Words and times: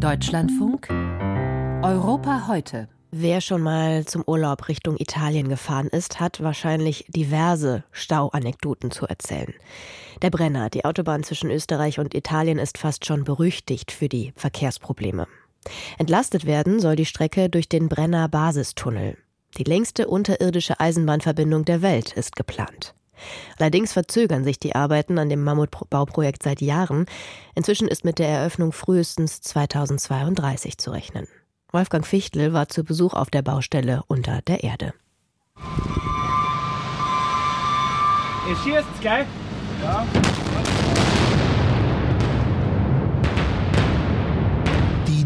Deutschlandfunk 0.00 0.88
Europa 1.82 2.46
heute. 2.48 2.88
Wer 3.10 3.42
schon 3.42 3.60
mal 3.60 4.06
zum 4.06 4.24
Urlaub 4.26 4.66
Richtung 4.68 4.96
Italien 4.98 5.50
gefahren 5.50 5.88
ist, 5.88 6.20
hat 6.20 6.42
wahrscheinlich 6.42 7.04
diverse 7.08 7.84
Stauanekdoten 7.92 8.90
zu 8.90 9.06
erzählen. 9.06 9.52
Der 10.22 10.30
Brenner, 10.30 10.70
die 10.70 10.86
Autobahn 10.86 11.22
zwischen 11.22 11.50
Österreich 11.50 11.98
und 11.98 12.14
Italien, 12.14 12.58
ist 12.58 12.78
fast 12.78 13.04
schon 13.04 13.24
berüchtigt 13.24 13.92
für 13.92 14.08
die 14.08 14.32
Verkehrsprobleme. 14.36 15.26
Entlastet 15.98 16.46
werden 16.46 16.80
soll 16.80 16.96
die 16.96 17.04
Strecke 17.04 17.50
durch 17.50 17.68
den 17.68 17.90
Brenner 17.90 18.26
Basistunnel. 18.28 19.18
Die 19.58 19.64
längste 19.64 20.08
unterirdische 20.08 20.80
Eisenbahnverbindung 20.80 21.66
der 21.66 21.82
Welt 21.82 22.14
ist 22.14 22.36
geplant. 22.36 22.94
Allerdings 23.58 23.92
verzögern 23.92 24.44
sich 24.44 24.58
die 24.58 24.74
Arbeiten 24.74 25.18
an 25.18 25.28
dem 25.28 25.42
Mammutbauprojekt 25.42 26.42
seit 26.42 26.60
Jahren. 26.60 27.06
Inzwischen 27.54 27.88
ist 27.88 28.04
mit 28.04 28.18
der 28.18 28.28
Eröffnung 28.28 28.72
frühestens 28.72 29.40
2032 29.40 30.78
zu 30.78 30.90
rechnen. 30.90 31.26
Wolfgang 31.72 32.06
Fichtel 32.06 32.52
war 32.52 32.68
zu 32.68 32.84
Besuch 32.84 33.14
auf 33.14 33.30
der 33.30 33.42
Baustelle 33.42 34.02
unter 34.08 34.42
der 34.42 34.64
Erde. 34.64 34.92
Ihr 38.48 38.56
schießt, 38.56 39.00
gell? 39.02 39.26
Ja. 39.82 40.06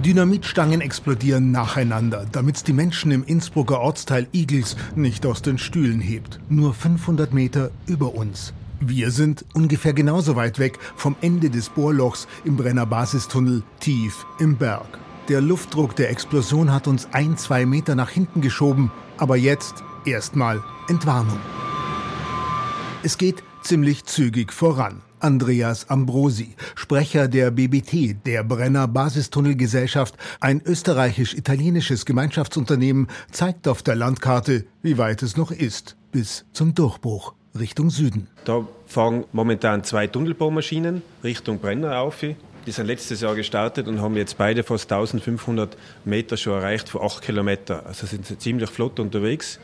Dynamitstangen 0.04 0.82
explodieren 0.82 1.50
nacheinander, 1.50 2.26
damit 2.30 2.68
die 2.68 2.74
Menschen 2.74 3.10
im 3.10 3.24
Innsbrucker 3.24 3.80
Ortsteil 3.80 4.26
Igels 4.32 4.76
nicht 4.94 5.24
aus 5.24 5.40
den 5.40 5.56
Stühlen 5.56 6.02
hebt. 6.02 6.40
Nur 6.50 6.74
500 6.74 7.32
Meter 7.32 7.70
über 7.86 8.14
uns. 8.14 8.52
Wir 8.80 9.10
sind 9.10 9.46
ungefähr 9.54 9.94
genauso 9.94 10.36
weit 10.36 10.58
weg 10.58 10.78
vom 10.94 11.16
Ende 11.22 11.48
des 11.48 11.70
Bohrlochs 11.70 12.28
im 12.44 12.58
Brenner 12.58 12.84
Basistunnel 12.84 13.62
tief 13.80 14.26
im 14.38 14.58
Berg. 14.58 14.98
Der 15.28 15.40
Luftdruck 15.40 15.96
der 15.96 16.10
Explosion 16.10 16.70
hat 16.70 16.86
uns 16.86 17.08
ein, 17.12 17.38
zwei 17.38 17.64
Meter 17.64 17.94
nach 17.94 18.10
hinten 18.10 18.42
geschoben, 18.42 18.92
aber 19.16 19.36
jetzt 19.36 19.84
erstmal 20.04 20.62
Entwarnung. 20.86 21.38
Es 23.02 23.16
geht 23.16 23.42
ziemlich 23.62 24.04
zügig 24.04 24.52
voran. 24.52 25.00
Andreas 25.24 25.88
Ambrosi, 25.88 26.54
Sprecher 26.74 27.28
der 27.28 27.50
BBT, 27.50 28.26
der 28.26 28.44
Brenner 28.44 28.86
Basistunnelgesellschaft, 28.86 30.14
ein 30.38 30.60
österreichisch-italienisches 30.62 32.04
Gemeinschaftsunternehmen, 32.04 33.08
zeigt 33.32 33.66
auf 33.66 33.82
der 33.82 33.94
Landkarte, 33.94 34.66
wie 34.82 34.98
weit 34.98 35.22
es 35.22 35.38
noch 35.38 35.50
ist, 35.50 35.96
bis 36.12 36.44
zum 36.52 36.74
Durchbruch 36.74 37.32
Richtung 37.58 37.88
Süden. 37.88 38.28
Da 38.44 38.68
fahren 38.84 39.24
momentan 39.32 39.82
zwei 39.82 40.06
Tunnelbohrmaschinen 40.08 41.00
Richtung 41.22 41.58
Brenner 41.58 42.00
auf. 42.00 42.20
Die 42.20 42.70
sind 42.70 42.86
letztes 42.86 43.22
Jahr 43.22 43.34
gestartet 43.34 43.88
und 43.88 44.02
haben 44.02 44.16
jetzt 44.16 44.36
beide 44.36 44.62
fast 44.62 44.92
1500 44.92 45.74
Meter 46.04 46.36
schon 46.36 46.52
erreicht 46.52 46.90
von 46.90 47.00
8 47.00 47.22
Kilometer. 47.22 47.86
Also 47.86 48.06
sind 48.06 48.26
sie 48.26 48.36
ziemlich 48.36 48.68
flott 48.68 49.00
unterwegs. 49.00 49.58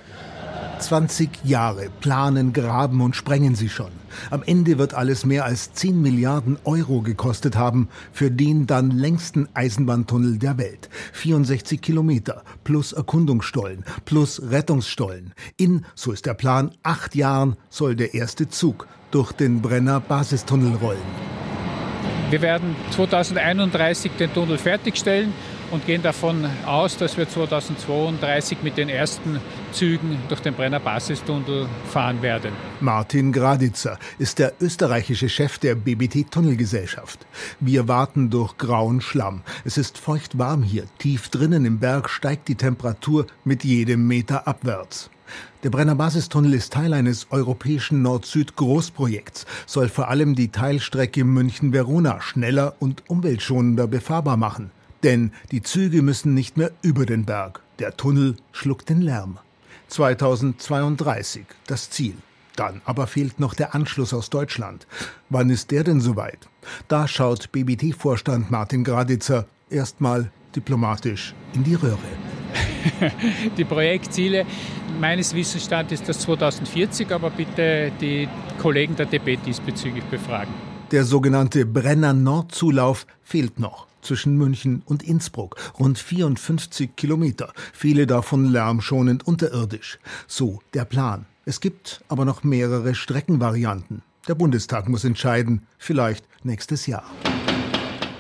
20 0.79 1.45
Jahre 1.45 1.89
planen, 2.01 2.53
graben 2.53 3.01
und 3.01 3.17
sprengen 3.17 3.55
sie 3.55 3.69
schon. 3.69 3.91
Am 4.31 4.43
Ende 4.43 4.79
wird 4.79 4.95
alles 4.95 5.25
mehr 5.25 5.45
als 5.45 5.73
10 5.73 6.01
Milliarden 6.01 6.59
Euro 6.65 7.03
gekostet 7.03 7.57
haben 7.57 7.89
für 8.13 8.31
den 8.31 8.67
dann 8.67 8.91
längsten 8.91 9.49
Eisenbahntunnel 9.55 10.39
der 10.39 10.59
Welt. 10.59 10.89
64 11.13 11.81
Kilometer 11.81 12.43
plus 12.65 12.93
Erkundungsstollen 12.93 13.85
plus 14.05 14.43
Rettungsstollen. 14.43 15.35
In, 15.57 15.85
so 15.95 16.13
ist 16.13 16.27
der 16.27 16.35
Plan, 16.35 16.73
acht 16.83 17.15
Jahren 17.15 17.57
soll 17.69 17.95
der 17.95 18.15
erste 18.15 18.49
Zug 18.49 18.87
durch 19.11 19.33
den 19.33 19.61
Brenner 19.61 20.01
Basistunnel 20.01 20.75
rollen. 20.77 21.40
Wir 22.31 22.43
werden 22.43 22.77
2031 22.93 24.13
den 24.13 24.33
Tunnel 24.33 24.57
fertigstellen 24.57 25.33
und 25.73 25.85
gehen 25.85 26.01
davon 26.01 26.49
aus, 26.65 26.97
dass 26.97 27.17
wir 27.17 27.29
2032 27.29 28.59
mit 28.63 28.77
den 28.77 28.89
ersten 28.89 29.41
Zügen 29.73 30.17
durch 30.29 30.41
den 30.41 30.55
Brenner 30.55 30.79
Basistunnel 30.79 31.67
fahren 31.91 32.23
werden. 32.23 32.53
Martin 32.79 33.33
Graditzer 33.33 33.99
ist 34.21 34.39
der 34.39 34.53
österreichische 34.61 35.29
Chef 35.29 35.59
der 35.59 35.75
BBT 35.75 36.31
Tunnelgesellschaft. 36.31 37.27
Wir 37.59 37.89
warten 37.89 38.31
durch 38.31 38.57
grauen 38.59 39.01
Schlamm. 39.01 39.43
Es 39.65 39.77
ist 39.77 39.99
feucht 39.99 40.39
warm 40.39 40.63
hier. 40.63 40.85
Tief 40.99 41.31
drinnen 41.31 41.65
im 41.65 41.81
Berg 41.81 42.09
steigt 42.09 42.47
die 42.47 42.55
Temperatur 42.55 43.27
mit 43.43 43.65
jedem 43.65 44.07
Meter 44.07 44.47
abwärts. 44.47 45.11
Der 45.63 45.71
Brenner 45.71 45.95
Basistunnel 45.95 46.55
ist 46.55 46.73
Teil 46.73 46.93
eines 46.93 47.27
europäischen 47.31 48.03
Nord-Süd-Großprojekts, 48.03 49.47
soll 49.67 49.89
vor 49.89 50.09
allem 50.09 50.35
die 50.35 50.49
Teilstrecke 50.49 51.25
München-Verona 51.25 52.21
schneller 52.21 52.75
und 52.79 53.05
umweltschonender 53.09 53.87
befahrbar 53.87 54.37
machen. 54.37 54.71
Denn 55.03 55.33
die 55.51 55.63
Züge 55.63 56.03
müssen 56.03 56.35
nicht 56.35 56.57
mehr 56.57 56.73
über 56.83 57.07
den 57.07 57.25
Berg. 57.25 57.61
Der 57.79 57.97
Tunnel 57.97 58.37
schluckt 58.53 58.89
den 58.89 59.01
Lärm. 59.01 59.39
2032 59.89 61.47
das 61.67 61.91
Ziel. 61.91 62.15
Dann 62.57 62.83
aber 62.85 63.07
fehlt 63.07 63.41
noch 63.41 63.55
der 63.55 63.75
Anschluss 63.75 64.13
aus 64.13 64.29
Deutschland. 64.31 64.87
Wann 65.29 65.51
ist 65.51 65.71
der 65.71 65.85
denn 65.85 66.01
soweit? 66.01 66.49
Da 66.89 67.09
schaut 67.09 67.53
BBT-Vorstand 67.53 68.51
Martin 68.51 68.85
Graditzer 68.85 69.47
erstmal 69.71 70.31
diplomatisch 70.55 71.35
in 71.55 71.65
die 71.65 71.75
Röhre. 71.75 71.99
die 73.57 73.65
Projektziele 73.65 74.47
meines 75.01 75.35
Wissensstands 75.35 75.93
ist 75.93 76.09
das 76.09 76.21
2040, 76.21 77.11
aber 77.13 77.31
bitte 77.31 77.93
die 78.01 78.29
Kollegen 78.61 78.97
der 78.97 79.07
DB 79.07 79.37
diesbezüglich 79.37 80.05
befragen. 80.05 80.53
Der 80.91 81.05
sogenannte 81.05 81.67
Brenner 81.67 82.13
Nordzulauf 82.13 83.07
fehlt 83.23 83.61
noch 83.61 83.87
zwischen 84.03 84.37
München 84.37 84.83
und 84.87 85.03
Innsbruck, 85.03 85.57
rund 85.79 85.99
54 85.99 86.97
Kilometer, 86.97 87.53
viele 87.73 88.07
davon 88.07 88.47
lärmschonend 88.47 89.27
unterirdisch. 89.27 89.99
So 90.27 90.61
der 90.75 90.85
Plan. 90.85 91.27
Es 91.45 91.61
gibt 91.61 92.03
aber 92.09 92.25
noch 92.25 92.45
mehrere 92.45 92.95
Streckenvarianten. 92.95 94.03
Der 94.29 94.35
Bundestag 94.35 94.89
muss 94.89 95.05
entscheiden, 95.05 95.67
vielleicht 95.79 96.25
nächstes 96.45 96.87
Jahr. 96.87 97.05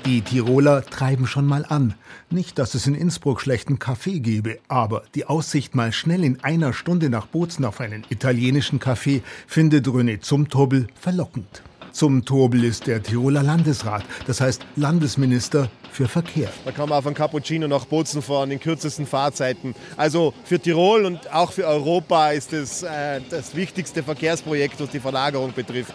Die 0.07 0.23
Tiroler 0.23 0.83
treiben 0.83 1.27
schon 1.27 1.45
mal 1.45 1.67
an. 1.69 1.95
Nicht, 2.31 2.59
dass 2.59 2.75
es 2.75 2.87
in 2.87 2.95
Innsbruck 2.95 3.43
schlechten 3.43 3.79
Kaffee 3.79 4.21
gebe, 4.21 4.59
aber 4.67 5.03
die 5.15 5.27
Aussicht, 5.27 5.75
mal 5.75 5.93
schnell 5.93 6.25
in 6.25 6.43
einer 6.43 6.73
Stunde 6.73 7.11
nach 7.11 7.27
Bozen 7.27 7.67
auf 7.67 7.81
einen 7.81 8.05
italienischen 8.09 8.79
Kaffee, 8.79 9.23
findet 9.47 9.87
René 9.87 10.21
Zumtobel 10.21 10.87
verlockend. 10.99 11.63
Zumtobel 11.93 12.65
ist 12.65 12.87
der 12.87 13.03
Tiroler 13.03 13.43
Landesrat, 13.43 14.05
das 14.27 14.41
heißt 14.41 14.65
Landesminister 14.77 15.71
für 15.93 16.09
Verkehr. 16.09 16.49
Da 16.65 16.73
kann 16.73 16.89
man 16.89 16.99
auf 16.99 17.07
ein 17.07 17.15
Cappuccino 17.15 17.69
nach 17.69 17.85
Bozen 17.85 18.23
fahren 18.23 18.51
in 18.53 18.61
kürzesten 18.61 19.07
Fahrzeiten. 19.07 19.75
Also 19.99 20.33
für 20.45 20.59
Tirol 20.59 21.05
und 21.05 21.31
auch 21.33 21.53
für 21.53 21.67
Europa 21.67 22.31
ist 22.31 22.55
es 22.55 22.85
äh, 22.85 23.21
das 23.29 23.55
wichtigste 23.55 24.03
Verkehrsprojekt, 24.03 24.81
was 24.81 24.91
die 24.91 25.01
Verlagerung 25.01 25.53
betrifft. 25.53 25.95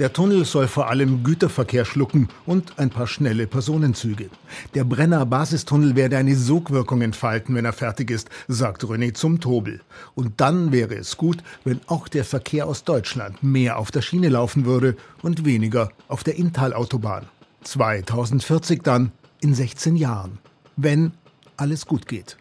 Der 0.00 0.12
Tunnel 0.12 0.44
soll 0.44 0.66
vor 0.66 0.88
allem 0.88 1.22
Güterverkehr 1.22 1.84
schlucken 1.84 2.28
und 2.46 2.80
ein 2.80 2.90
paar 2.90 3.06
schnelle 3.06 3.46
Personenzüge. 3.46 4.28
Der 4.74 4.82
Brenner 4.82 5.24
Basistunnel 5.24 5.94
werde 5.94 6.16
eine 6.16 6.34
Sogwirkung 6.34 7.00
entfalten, 7.00 7.54
wenn 7.54 7.64
er 7.64 7.72
fertig 7.72 8.10
ist, 8.10 8.28
sagt 8.48 8.82
René 8.82 9.14
zum 9.14 9.40
Tobel. 9.40 9.82
Und 10.16 10.40
dann 10.40 10.72
wäre 10.72 10.96
es 10.96 11.16
gut, 11.16 11.44
wenn 11.62 11.80
auch 11.86 12.08
der 12.08 12.24
Verkehr 12.24 12.66
aus 12.66 12.82
Deutschland 12.82 13.40
mehr 13.44 13.78
auf 13.78 13.92
der 13.92 14.02
Schiene 14.02 14.30
laufen 14.30 14.64
würde 14.64 14.96
und 15.22 15.44
weniger 15.44 15.90
auf 16.08 16.24
der 16.24 16.36
Inntal-Autobahn. 16.36 17.26
2040 17.62 18.82
dann, 18.82 19.12
in 19.40 19.54
16 19.54 19.94
Jahren. 19.94 20.38
Wenn 20.76 21.12
alles 21.56 21.86
gut 21.86 22.08
geht. 22.08 22.36